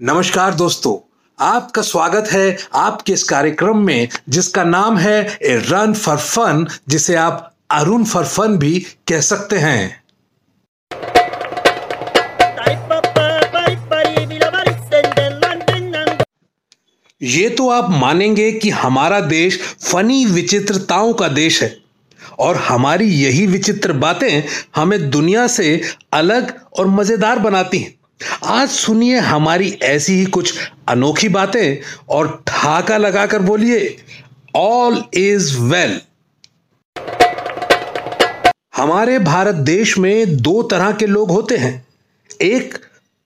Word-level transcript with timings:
नमस्कार 0.00 0.54
दोस्तों, 0.54 0.94
आपका 1.38 1.82
स्वागत 1.82 2.28
है 2.32 2.56
आपके 2.76 3.12
इस 3.12 3.22
कार्यक्रम 3.22 3.78
में, 3.78 4.08
जिसका 4.28 4.64
नाम 4.64 4.98
है 4.98 5.38
ए 5.42 5.56
रन 5.62 5.94
फॉर 5.94 6.16
फन, 6.16 6.66
जिसे 6.88 7.14
आप 7.14 7.52
अरुण 7.70 8.04
फॉर 8.04 8.24
फन 8.26 8.56
भी 8.58 8.78
कह 9.08 9.20
सकते 9.20 9.56
हैं। 9.56 10.02
ये 17.20 17.48
तो 17.48 17.68
आप 17.70 17.90
मानेंगे 17.90 18.50
कि 18.52 18.70
हमारा 18.70 19.20
देश 19.20 19.60
फनी 19.82 20.24
विचित्रताओं 20.26 21.12
का 21.12 21.28
देश 21.34 21.62
है, 21.62 21.76
और 22.38 22.56
हमारी 22.62 23.12
यही 23.16 23.46
विचित्र 23.48 23.92
बातें 23.98 24.42
हमें 24.76 25.10
दुनिया 25.10 25.46
से 25.48 25.80
अलग 26.12 26.58
और 26.78 26.86
मज़ेदार 26.88 27.38
बनाती 27.40 27.78
हैं। 27.78 27.97
आज 28.20 28.68
सुनिए 28.68 29.18
हमारी 29.18 29.70
ऐसी 29.82 30.12
ही 30.12 30.24
कुछ 30.26 30.52
अनोखी 30.88 31.28
बातें 31.28 31.76
और 32.08 32.28
ठाका 32.46 32.96
लगाकर 32.96 33.42
बोलिए 33.42 33.96
ऑल 34.54 35.02
इज़ 35.14 35.56
वेल 35.58 36.00
हमारे 38.76 39.18
भारत 39.18 39.54
देश 39.54 39.96
में 39.98 40.36
दो 40.36 40.62
तरह 40.62 40.92
के 40.92 41.06
लोग 41.06 41.30
होते 41.30 41.56
हैं, 41.56 41.86
एक 42.42 42.74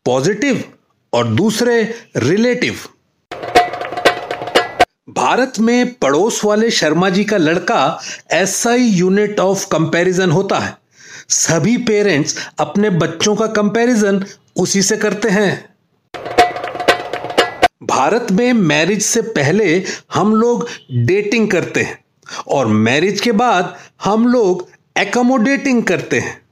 पॉजिटिव 0.07 0.63
और 1.13 1.27
दूसरे 1.27 1.83
रिलेटिव 2.17 2.79
भारत 5.09 5.59
में 5.61 5.93
पड़ोस 5.95 6.45
वाले 6.45 6.71
शर्मा 6.71 7.09
जी 7.11 7.25
का 7.25 7.37
लड़का 7.37 8.01
एसआई 8.33 8.83
यूनिट 8.83 9.41
ऑफ़ 9.41 9.67
कंपैरिजन 9.67 10.31
होता 10.31 10.59
है। 10.59 10.77
सभी 11.29 11.77
पेरेंट्स 11.79 12.37
अपने 12.59 12.91
बच्चों 12.91 13.35
का 13.37 13.47
कंपैरिजन 13.47 14.25
उसी 14.57 14.83
से 14.83 14.97
करते 14.97 15.29
हैं। 15.29 15.75
भारत 17.83 18.27
में 18.33 18.53
मैरिज 18.53 19.03
से 19.03 19.21
पहले 19.21 19.85
हम 20.15 20.35
लोग 20.35 20.69
डेटिंग 20.93 21.51
करते 21.51 21.81
हैं 21.81 22.05
और 22.49 22.67
मैरिज 22.67 23.21
के 23.21 23.33
बाद 23.33 23.77
हम 24.05 24.29
लोग 24.29 24.69
एकोमोडेटिंग 24.99 25.83
करते 25.83 26.21
हैं। 26.21 26.43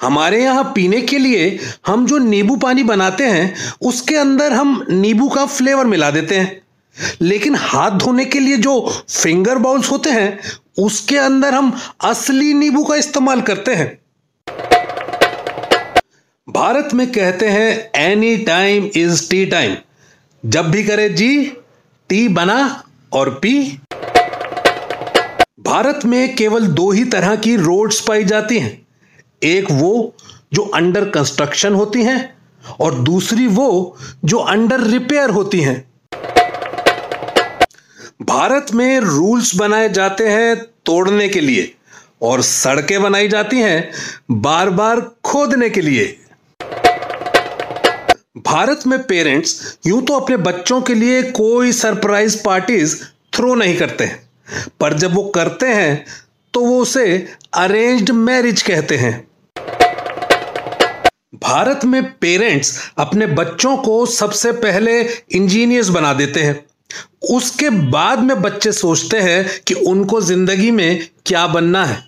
हमारे 0.00 0.42
यहाँ 0.42 0.64
पीने 0.64 1.00
के 1.00 1.18
लिए 1.18 1.58
हम 1.86 2.06
जो 2.06 2.18
नींबू 2.18 2.56
पानी 2.56 2.82
बनाते 2.82 3.24
हैं, 3.24 3.54
उसके 3.82 4.16
अंदर 4.16 4.52
हम 4.52 4.86
नींबू 4.90 5.28
का 5.28 5.46
फ्लेवर 5.46 5.84
मिला 5.84 6.10
देते 6.10 6.38
हैं। 6.38 6.62
लेकिन 7.20 7.54
हाथ 7.54 7.90
धोने 7.90 8.24
के 8.24 8.40
लिए 8.40 8.56
जो 8.56 8.92
फिंगर 9.08 9.58
बाउल्स 9.58 9.90
होते 9.90 10.10
हैं, 10.10 10.38
उसके 10.78 11.18
अंदर 11.18 11.54
हम 11.54 11.78
असली 12.00 12.54
नींबू 12.54 12.84
का 12.84 12.96
इस्तेमाल 12.96 13.40
करते 13.40 13.74
हैं। 13.74 14.05
भारत 16.66 16.88
में 16.94 17.06
कहते 17.12 17.48
हैं 17.48 17.90
any 17.96 18.36
time 18.36 18.84
is 18.96 19.20
tea 19.30 19.44
time 19.46 19.74
जब 20.44 20.70
भी 20.70 20.82
करे 20.84 21.08
जी 21.08 21.28
टी 22.10 22.26
बना 22.28 22.56
और 23.12 23.30
पी। 23.42 23.52
भारत 25.60 26.00
में 26.04 26.34
केवल 26.36 26.66
दो 26.66 26.90
ही 26.90 27.04
तरह 27.04 27.36
की 27.36 27.54
रोड्स 27.56 28.00
पाई 28.00 28.24
जाती 28.24 28.58
हैं। 28.58 28.72
एक 29.42 29.70
वो 29.70 29.92
जो 30.54 30.62
अंडर 30.74 31.08
कंस्ट्रक्शन 31.10 31.74
होती 31.74 32.02
हैं 32.02 32.18
और 32.80 32.94
दूसरी 33.02 33.46
वो 33.46 33.96
जो 34.24 34.38
अंडर 34.48 34.80
रिपेयर 34.86 35.30
होती 35.30 35.60
हैं। 35.60 35.78
भारत 38.24 38.74
में 38.74 39.00
रूल्स 39.00 39.54
बनाए 39.56 39.88
जाते 39.92 40.28
हैं 40.28 40.56
तोड़ने 40.86 41.28
के 41.28 41.40
लिए 41.40 41.72
और 42.22 42.42
सड़कें 42.42 43.00
बनाई 43.02 43.28
जाती 43.28 43.60
हैं 43.60 43.90
बार 44.42 44.70
बार 44.70 45.10
खोदने 45.24 45.70
के 45.70 45.80
लिए। 45.80 46.16
भारत 48.46 48.82
में 48.86 49.02
पेरेंट्स 49.02 49.78
यूँ 49.86 50.00
तो 50.06 50.14
अपने 50.14 50.36
बच्चों 50.38 50.80
के 50.80 50.94
लिए 50.94 51.22
कोई 51.32 51.72
सरप्राइज़ 51.72 52.36
पार्टीज़ 52.44 52.94
थ्रो 53.34 53.54
नहीं 53.54 53.76
करते 53.76 54.04
हैं। 54.04 54.24
पर 54.80 54.92
जब 54.94 55.14
वो 55.14 55.22
करते 55.34 55.66
हैं 55.66 56.04
तो 56.54 56.60
वो 56.60 56.80
उसे 56.82 57.06
अरेंज्ड 57.54 58.10
मैरिज 58.10 58.62
कहते 58.62 58.96
हैं। 58.96 59.12
भारत 61.34 61.84
में 61.84 62.02
पेरेंट्स 62.12 62.78
अपने 62.98 63.26
बच्चों 63.26 63.76
को 63.76 64.04
सबसे 64.06 64.52
पहले 64.54 65.00
इंजीनियर्स 65.02 65.88
बना 65.88 66.12
देते 66.14 66.42
हैं। 66.42 66.64
उसके 67.30 67.70
बाद 67.70 68.18
में 68.18 68.40
बच्चे 68.42 68.72
सोचते 68.72 69.20
हैं 69.20 69.60
कि 69.66 69.74
उनको 69.86 70.20
ज़िंदगी 70.20 70.70
में 70.70 71.08
क्या 71.26 71.46
बनना 71.46 71.84
है। 71.84 72.04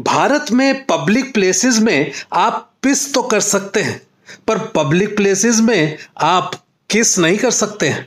भारत 0.00 0.52
में 0.52 0.84
पब्लिक 0.86 1.32
प्लेसेस 1.34 1.78
में 1.78 2.12
आप 2.34 2.70
पिस 2.82 3.12
तो 3.14 3.22
कर 3.22 3.40
सकते 3.42 3.80
हैं। 3.82 4.00
पर 4.48 4.58
पब्लिक 4.74 5.16
प्लेसेस 5.16 5.60
में 5.60 5.96
आप 6.18 6.54
किस 6.90 7.18
नहीं 7.18 7.38
कर 7.38 7.50
सकते 7.50 7.88
हैं? 7.88 8.06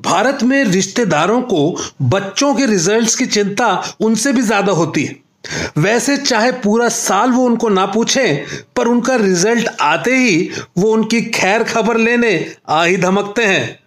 भारत 0.00 0.42
में 0.42 0.62
रिश्तेदारों 0.64 1.40
को 1.42 1.76
बच्चों 2.02 2.54
के 2.54 2.66
रिजल्ट्स 2.66 3.14
की 3.14 3.26
चिंता 3.26 3.96
उनसे 4.00 4.32
भी 4.32 4.42
ज़्यादा 4.42 4.72
होती 4.72 5.04
है। 5.04 5.16
वैसे 5.78 6.16
चाहे 6.16 6.52
पूरा 6.54 6.88
साल 6.88 7.30
वो 7.30 7.44
उनको 7.44 7.68
ना 7.68 7.84
पूछें, 7.86 8.46
पर 8.76 8.88
उनका 8.88 9.16
रिज़ल्ट 9.16 9.68
आते 9.80 10.16
ही 10.16 10.50
वो 10.78 10.92
उनकी 10.92 11.20
खैर 11.30 11.62
खबर 11.64 11.96
लेने 11.96 12.32
आ 12.68 12.82
ही 12.84 12.96
धमकते 12.96 13.44
हैं। 13.44 13.78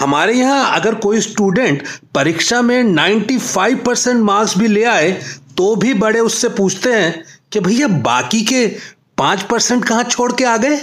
हमारे 0.00 0.34
यहाँ 0.34 0.80
अगर 0.80 0.94
कोई 0.96 1.20
स्टूडेंट 1.20 1.82
परीक्षा 2.14 2.60
में 2.62 2.82
95 2.84 3.74
परसेंट 3.86 4.22
मार्क्स 4.22 4.56
भी 4.58 4.68
ले 4.68 4.84
आए 4.84 5.10
तो 5.58 5.74
भी 5.76 5.94
बड़े 5.94 6.20
उससे 6.20 6.48
पूछते 6.48 6.92
हैं 6.92 7.24
कि 7.54 7.60
भैया 7.60 7.86
बाकी 8.02 8.40
के 8.42 8.66
पाँच 9.18 9.42
परसेंट 9.42 9.84
कहाँ 9.84 10.04
छोड़ 10.04 10.32
के 10.32 10.44
आ 10.44 10.56
गए? 10.56 10.76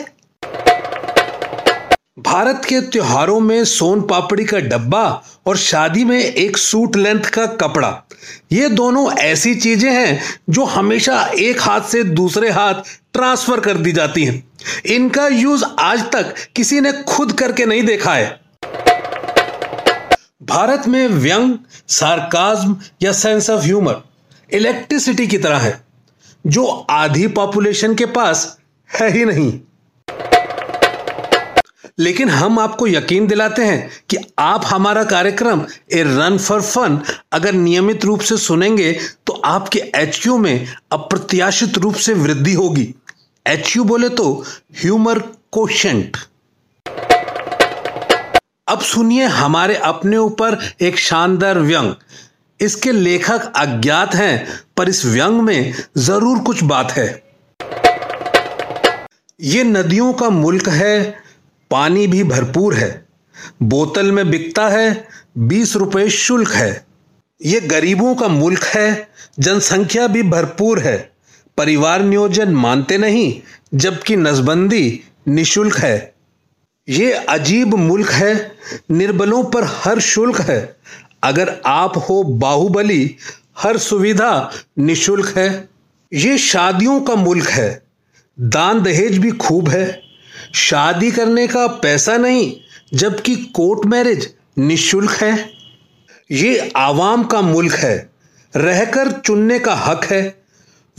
भारत 2.20 2.62
के 2.66 2.80
त्योहारों 2.82 3.40
में 3.40 3.64
सोन 3.66 4.02
पापड़ी 4.02 4.46
का 4.46 4.60
डब्बा 4.60 5.04
और 5.48 5.58
शादी 5.58 6.04
में 6.06 6.20
एक 6.20 6.58
सूट 6.58 6.96
लेंथ 6.96 7.26
का 7.30 7.46
कपड़ा, 7.58 8.04
ये 8.52 8.70
दोनों 8.70 9.12
ऐसी 9.14 9.54
चीज़ें 9.56 9.92
हैं 9.92 10.22
जो 10.50 10.66
हमेशा 10.68 11.20
एक 11.40 11.62
हाथ 11.62 11.82
से 11.82 12.04
दूसरे 12.04 12.52
हाथ 12.52 12.82
ट्रांसफ़र 13.14 13.60
कर 13.60 13.78
दी 13.78 13.92
जाती 13.92 14.26
हैं। 14.26 14.44
इनका 14.86 15.28
यूज़ 15.28 15.66
आज 15.80 16.10
तक 16.12 16.34
किसी 16.56 16.82
ने 16.82 16.92
खुद 17.08 17.32
करके 17.34 17.66
नहीं 17.66 17.84
देखा 17.84 18.14
है। 18.14 18.40
भारत 20.44 20.88
में 20.88 21.08
व्यंग 21.10 21.58
सार्काज्म 21.92 22.78
या 23.02 23.12
सेंस 23.14 23.50
ऑफ़ 23.50 23.64
ह्यूमर 23.64 24.02
इलेक्ट्रिसिटी 24.50 25.28
की 25.28 25.38
तरह 25.38 25.58
है। 25.58 25.80
जो 26.46 26.66
आधी 26.90 27.28
पॉपुलेशन 27.28 27.96
के 27.96 28.06
पास 28.06 28.58
है 28.90 29.12
ही 29.12 29.26
नहीं। 29.26 29.60
लेकिन 32.00 32.30
हम 32.30 32.60
आपको 32.60 32.88
यकीन 32.88 33.28
दिलाते 33.28 33.64
हैं 33.64 33.90
कि 34.10 34.18
आप 34.40 34.62
हमारा 34.66 35.04
कार्यक्रम 35.04 35.62
ए 35.94 36.04
रन 36.04 36.38
फॉर 36.38 36.62
फन 36.62 37.00
अगर 37.34 37.54
नियमित 37.54 38.06
रूप 38.06 38.20
से 38.20 38.38
सुनेंगे 38.38 38.92
तो 39.28 39.34
आपके 39.46 39.80
एच 39.96 40.28
में 40.28 40.68
अप्रत्याशित 40.92 41.78
रूप 41.78 41.96
से 41.96 42.14
वृद्धि 42.14 42.54
होगी। 42.54 42.94
एचयू 43.46 43.84
बोले 43.84 44.10
तो 44.10 44.34
ह्यूमर 44.82 45.20
कोशेंट 45.52 46.18
अब 48.68 48.80
सुनिए 48.80 49.26
हमारे 49.26 49.76
अपने 49.76 50.18
ऊपर 50.18 50.58
एक 50.82 50.98
शानदार 51.00 51.60
व्यंग। 51.60 51.94
इसके 52.62 52.92
लेखक 52.92 53.52
अज्ञात 53.56 54.16
हैं, 54.16 54.48
पर 54.78 54.90
इस 54.90 55.06
व्यंग 55.06 55.42
में 55.42 55.74
ज़रूर 55.98 56.40
कुछ 56.40 56.64
बात 56.64 56.92
है। 56.92 57.24
ये 59.42 59.64
नदियों 59.64 60.14
का 60.14 60.30
मुल्क 60.30 60.70
है, 60.70 61.16
पानी 61.72 62.08
भी 62.08 62.24
भरपूर 62.24 62.74
है। 62.76 63.06
बोतल 63.64 64.12
में 64.12 64.30
बिकता 64.30 64.68
है, 64.70 65.08
बीस 65.38 65.76
रुपए 65.76 66.10
शुल्क 66.10 66.50
है। 66.50 66.86
ये 67.42 67.60
गरीबों 67.62 68.16
का 68.16 68.28
मुल्क 68.28 68.64
है, 68.64 69.08
जनसंख्या 69.40 70.08
भी 70.08 70.24
भरपूर 70.24 70.80
है। 70.80 71.12
परिवार 71.58 72.02
नियोजन 72.02 72.50
मानते 72.50 72.98
नहीं, 72.98 73.42
जबकि 73.74 74.16
नसबंदी 74.16 75.02
निशुल्क 75.28 75.78
है। 75.78 76.14
ये 76.90 77.12
अजीब 77.12 77.74
मुल्क 77.74 78.10
है, 78.10 78.58
निर्बलों 78.92 79.44
पर 79.44 79.64
हर 79.64 80.00
शुल्क 80.00 80.42
है। 80.42 80.76
अगर 81.24 81.62
आप 81.66 81.98
हो 81.98 82.24
बाहुबली, 82.24 83.16
हर 83.60 83.78
सुविधा 83.78 84.52
निशुल्क 84.80 85.38
है। 85.38 85.70
ये 86.14 86.38
शादियों 86.38 87.02
का 87.02 87.16
मुल्क 87.16 87.50
है। 87.50 87.84
दान 88.40 88.84
दहेज 88.84 89.18
भी 89.18 89.32
खूब 89.32 89.70
है। 89.70 90.02
शादी 90.56 91.12
करने 91.12 91.48
का 91.48 91.68
पैसा 91.68 92.18
नहीं, 92.18 92.56
जबकि 92.94 93.36
कोर्ट 93.36 93.86
मैरिज 93.86 94.34
निशुल्क 94.58 95.12
है। 95.12 95.52
ये 96.32 96.72
आवाम 96.76 97.24
का 97.24 97.42
मुल्क 97.42 97.74
है। 97.74 98.10
रहकर 98.56 99.12
चुनने 99.12 99.60
का 99.60 99.74
हक 99.74 100.06
है। 100.06 100.44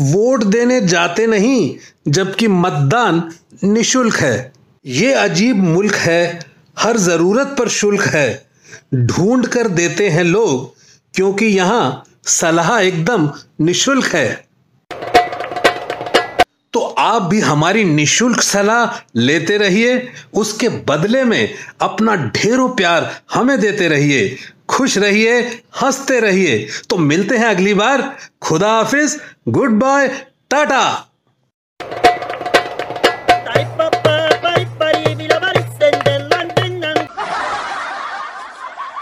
वोट 0.01 0.45
देने 0.45 0.81
जाते 0.81 1.27
नहीं, 1.27 1.77
जबकि 2.09 2.49
मतदान 2.49 3.33
निशुल्क 3.65 4.17
है। 4.17 4.53
ये 4.87 5.13
अजीब 5.13 5.57
मुल्क 5.57 5.95
है। 5.95 6.41
हर 6.79 6.97
ज़रूरत 6.97 7.57
पर 7.59 7.69
शुल्क 7.69 8.03
है। 8.03 8.52
ढूंढ 8.95 9.47
कर 9.47 9.69
देते 9.69 10.09
हैं 10.09 10.25
लोग, 10.25 10.75
क्योंकि 11.15 11.47
यहाँ 11.47 12.05
सलाह 12.27 12.79
एकदम 12.79 13.31
निशुल्क 13.61 14.07
है। 14.07 14.47
तो 16.73 16.81
आप 16.81 17.23
भी 17.23 17.41
हमारी 17.41 17.85
निशुल्क 17.85 18.41
सलाह 18.41 19.01
लेते 19.17 19.57
रहिए, 19.57 20.13
उसके 20.35 20.69
बदले 20.69 21.25
में 21.25 21.55
अपना 21.81 22.15
ढेरों 22.17 22.69
प्यार 22.69 23.21
हमें 23.35 23.61
देते 23.61 23.89
रहिए, 23.89 24.37
खुश 24.69 24.99
रहिए, 24.99 25.63
हँसते 25.83 26.21
रहिए। 26.21 26.69
तो 26.91 26.97
मिलते 26.97 27.37
हैं 27.37 27.47
अगली 27.47 27.75
बार। 27.75 28.17
खुदा 28.43 28.71
हाफिज, 28.71 29.21
गुड 29.49 29.71
बाय, 29.71 30.09
टाटा। 30.51 31.12